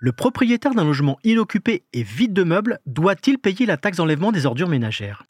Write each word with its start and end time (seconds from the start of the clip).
Le 0.00 0.12
propriétaire 0.12 0.74
d'un 0.74 0.84
logement 0.84 1.18
inoccupé 1.24 1.84
et 1.92 2.04
vide 2.04 2.32
de 2.32 2.44
meubles 2.44 2.78
doit-il 2.86 3.38
payer 3.38 3.66
la 3.66 3.76
taxe 3.76 3.96
d'enlèvement 3.96 4.30
des 4.30 4.46
ordures 4.46 4.68
ménagères? 4.68 5.24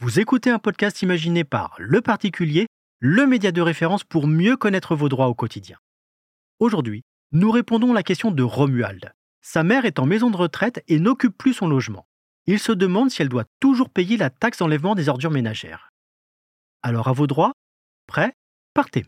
Vous 0.00 0.20
écoutez 0.20 0.50
un 0.50 0.58
podcast 0.58 1.00
imaginé 1.00 1.42
par 1.42 1.74
Le 1.78 2.02
Particulier, 2.02 2.66
le 3.00 3.26
média 3.26 3.50
de 3.50 3.62
référence 3.62 4.04
pour 4.04 4.26
mieux 4.26 4.56
connaître 4.56 4.94
vos 4.94 5.08
droits 5.08 5.28
au 5.28 5.34
quotidien. 5.34 5.78
Aujourd'hui, 6.58 7.02
nous 7.32 7.50
répondons 7.50 7.92
à 7.92 7.94
la 7.94 8.02
question 8.02 8.30
de 8.30 8.42
Romuald. 8.42 9.12
Sa 9.40 9.62
mère 9.62 9.86
est 9.86 9.98
en 9.98 10.06
maison 10.06 10.30
de 10.30 10.36
retraite 10.36 10.84
et 10.86 10.98
n'occupe 10.98 11.36
plus 11.36 11.54
son 11.54 11.66
logement. 11.66 12.06
Il 12.46 12.58
se 12.58 12.72
demande 12.72 13.10
si 13.10 13.22
elle 13.22 13.28
doit 13.28 13.46
toujours 13.60 13.88
payer 13.88 14.16
la 14.16 14.30
taxe 14.30 14.58
d'enlèvement 14.58 14.94
des 14.94 15.08
ordures 15.08 15.30
ménagères. 15.30 15.87
Alors 16.82 17.08
à 17.08 17.12
vos 17.12 17.26
droits 17.26 17.52
Prêt 18.06 18.32
Partez 18.72 19.04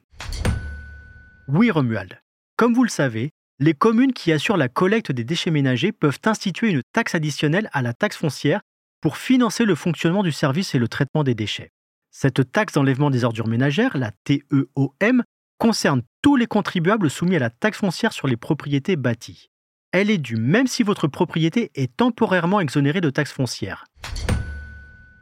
Oui 1.46 1.70
Romuald. 1.70 2.20
Comme 2.56 2.74
vous 2.74 2.82
le 2.82 2.90
savez, 2.90 3.30
les 3.60 3.74
communes 3.74 4.12
qui 4.12 4.32
assurent 4.32 4.56
la 4.56 4.68
collecte 4.68 5.12
des 5.12 5.22
déchets 5.22 5.52
ménagers 5.52 5.92
peuvent 5.92 6.18
instituer 6.24 6.70
une 6.70 6.82
taxe 6.92 7.14
additionnelle 7.14 7.70
à 7.72 7.80
la 7.82 7.94
taxe 7.94 8.16
foncière 8.16 8.60
pour 9.00 9.16
financer 9.16 9.64
le 9.64 9.76
fonctionnement 9.76 10.24
du 10.24 10.32
service 10.32 10.74
et 10.74 10.78
le 10.78 10.88
traitement 10.88 11.22
des 11.22 11.36
déchets. 11.36 11.70
Cette 12.10 12.50
taxe 12.50 12.74
d'enlèvement 12.74 13.08
des 13.08 13.22
ordures 13.22 13.46
ménagères, 13.46 13.96
la 13.96 14.10
TEOM, 14.24 15.22
concerne 15.58 16.02
tous 16.22 16.34
les 16.34 16.46
contribuables 16.46 17.08
soumis 17.08 17.36
à 17.36 17.40
la 17.40 17.50
taxe 17.50 17.78
foncière 17.78 18.12
sur 18.12 18.26
les 18.26 18.36
propriétés 18.36 18.96
bâties. 18.96 19.48
Elle 19.92 20.10
est 20.10 20.18
due 20.18 20.36
même 20.36 20.66
si 20.66 20.82
votre 20.82 21.06
propriété 21.06 21.70
est 21.76 21.96
temporairement 21.96 22.58
exonérée 22.58 23.00
de 23.00 23.10
taxe 23.10 23.32
foncière. 23.32 23.84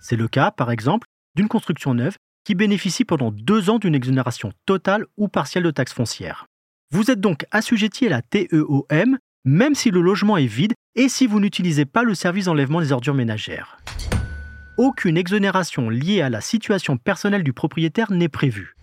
C'est 0.00 0.16
le 0.16 0.28
cas, 0.28 0.50
par 0.50 0.70
exemple, 0.70 1.06
d'une 1.34 1.48
construction 1.48 1.92
neuve 1.92 2.16
qui 2.48 2.54
bénéficie 2.54 3.04
pendant 3.04 3.30
deux 3.30 3.68
ans 3.68 3.78
d'une 3.78 3.94
exonération 3.94 4.52
totale 4.64 5.04
ou 5.18 5.28
partielle 5.28 5.64
de 5.64 5.70
taxe 5.70 5.92
foncière. 5.92 6.46
Vous 6.90 7.10
êtes 7.10 7.20
donc 7.20 7.44
assujetti 7.50 8.06
à 8.06 8.08
la 8.08 8.22
TEOM, 8.22 9.18
même 9.44 9.74
si 9.74 9.90
le 9.90 10.00
logement 10.00 10.38
est 10.38 10.46
vide 10.46 10.72
et 10.94 11.10
si 11.10 11.26
vous 11.26 11.40
n'utilisez 11.40 11.84
pas 11.84 12.04
le 12.04 12.14
service 12.14 12.46
d'enlèvement 12.46 12.80
des 12.80 12.90
ordures 12.90 13.12
ménagères. 13.12 13.76
Aucune 14.78 15.18
exonération 15.18 15.90
liée 15.90 16.22
à 16.22 16.30
la 16.30 16.40
situation 16.40 16.96
personnelle 16.96 17.42
du 17.42 17.52
propriétaire 17.52 18.10
n'est 18.10 18.30
prévue. 18.30 18.74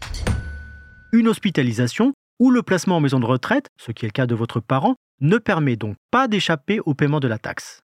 Une 1.11 1.27
hospitalisation 1.27 2.13
ou 2.39 2.52
le 2.52 2.61
placement 2.61 2.97
en 2.97 3.02
maison 3.02 3.19
de 3.19 3.25
retraite, 3.25 3.69
ce 3.81 3.91
qui 3.91 4.05
est 4.05 4.09
le 4.09 4.13
cas 4.13 4.27
de 4.27 4.35
votre 4.35 4.59
parent, 4.59 4.94
ne 5.22 5.39
permet 5.39 5.75
donc 5.75 5.95
pas 6.11 6.27
d'échapper 6.27 6.81
au 6.81 6.94
paiement 6.94 7.19
de 7.19 7.27
la 7.27 7.39
taxe. 7.39 7.79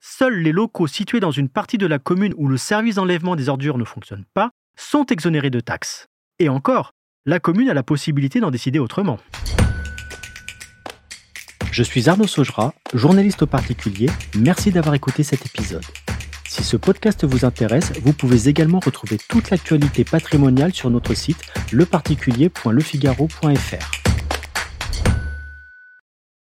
Seuls 0.00 0.40
les 0.40 0.50
locaux 0.50 0.88
situés 0.88 1.20
dans 1.20 1.30
une 1.30 1.48
partie 1.48 1.78
de 1.78 1.86
la 1.86 2.00
commune 2.00 2.34
où 2.36 2.48
le 2.48 2.56
service 2.56 2.96
d'enlèvement 2.96 3.36
des 3.36 3.48
ordures 3.48 3.78
ne 3.78 3.84
fonctionne 3.84 4.24
pas 4.34 4.50
sont 4.76 5.06
exonérés 5.06 5.50
de 5.50 5.60
taxes. 5.60 6.08
Et 6.38 6.48
encore, 6.48 6.92
la 7.26 7.40
commune 7.40 7.70
a 7.70 7.74
la 7.74 7.82
possibilité 7.82 8.40
d'en 8.40 8.50
décider 8.50 8.78
autrement. 8.78 9.18
Je 11.70 11.82
suis 11.82 12.08
Arnaud 12.08 12.26
Saugera, 12.26 12.74
journaliste 12.92 13.42
au 13.42 13.46
particulier. 13.46 14.08
Merci 14.36 14.70
d'avoir 14.70 14.94
écouté 14.94 15.22
cet 15.22 15.46
épisode. 15.46 15.84
Si 16.48 16.62
ce 16.62 16.76
podcast 16.76 17.24
vous 17.24 17.44
intéresse, 17.44 17.92
vous 18.02 18.12
pouvez 18.12 18.48
également 18.48 18.78
retrouver 18.78 19.18
toute 19.28 19.50
l'actualité 19.50 20.04
patrimoniale 20.04 20.72
sur 20.72 20.88
notre 20.88 21.14
site 21.14 21.42
leparticulier.lefigaro.fr. 21.72 24.03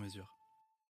mesure. 0.00 0.39